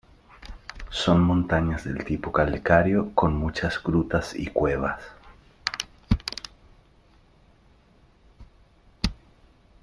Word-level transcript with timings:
Son 0.89 1.19
montañas 1.21 1.83
de 1.83 1.93
tipo 2.03 2.31
calcáreo 2.31 3.13
con 3.13 3.35
muchas 3.37 3.79
grutas 3.83 4.33
y 4.33 4.47
cuevas. 4.47 4.99